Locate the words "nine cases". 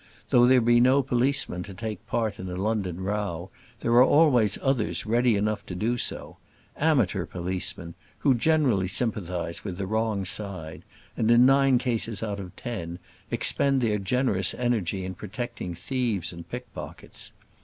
11.45-12.23